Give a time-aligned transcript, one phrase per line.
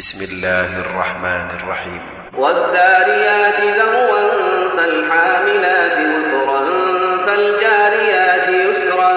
[0.00, 2.00] بسم الله الرحمن الرحيم.
[2.36, 4.28] والذاريات ذروا
[4.76, 5.98] فالحاملات
[6.34, 6.64] وقرا
[7.26, 9.12] فالجاريات يسرا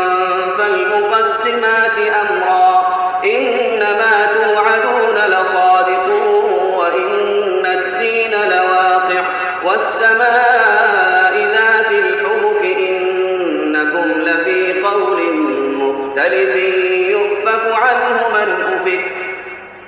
[0.57, 2.85] فالمقسمات أمرا.
[3.25, 6.07] إنما توعدون لصادق
[6.77, 9.23] وإن الدين لواقع.
[9.65, 15.33] والسماء ذات الحبك إنكم لفي قول
[15.75, 16.72] مختلف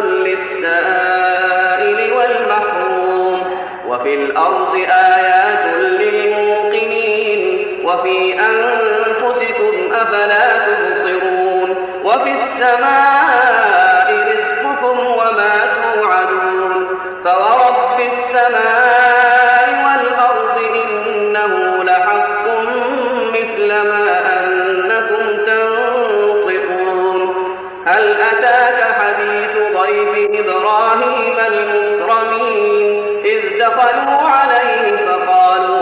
[0.00, 1.52] للسائل
[2.12, 3.56] والمحروم.
[3.88, 7.42] وفي الأرض آيات للموقنين.
[7.84, 11.70] وفي أنفسكم أفلا تبصرون.
[12.04, 16.88] وفي السماء رزقكم وما توعدون.
[17.24, 22.44] فورب السماء والأرض إنه لحق
[23.32, 27.18] مثل ما أنكم تنطقون.
[27.86, 28.81] هل أتاك
[29.82, 33.02] ضيف إبراهيم المكرمين.
[33.24, 35.81] إذ دخلوا عليه فقالوا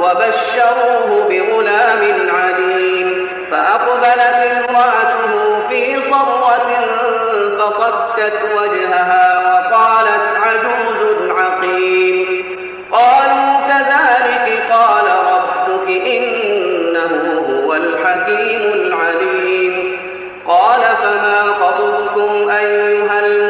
[0.00, 6.70] وبشروه بغلام عليم فأقبلت امرأته في صرة
[7.58, 12.44] فصكت وجهها وقالت عجوز عقيم.
[12.92, 17.12] قالوا كذلك قال ربك إنه
[17.48, 19.98] هو الحكيم العليم.
[20.48, 23.49] قال فما خطبكم أيها المرسلون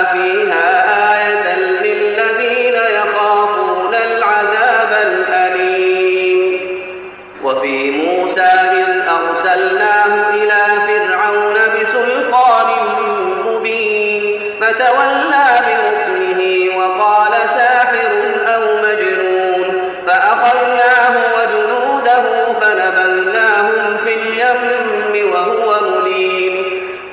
[14.71, 18.11] فتولى بركنه وقال ساحر
[18.47, 19.91] أو مجنون.
[20.07, 22.23] فأخذناه وجنوده
[22.61, 26.65] فنبذناهم في اليم وهو مليم.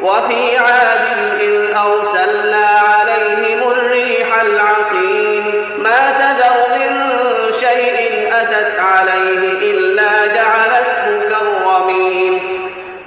[0.03, 5.45] وفي عاد إذ أرسلنا عليهم الريح العقيم.
[5.79, 7.13] ما تذر من
[7.61, 12.59] شيء أتت عليه إلا جعلته كالرميم.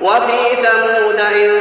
[0.01, 1.60] وفي ثمود إذ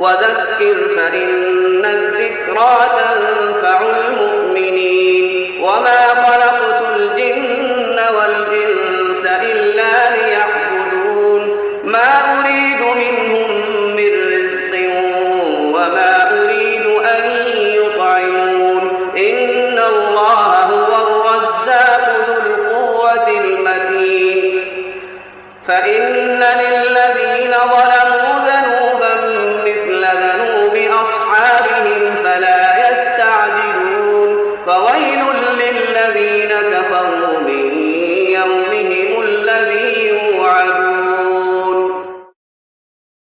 [0.00, 5.62] وذكر فإن الذكرى تنفع المؤمنين.
[5.62, 6.29] وما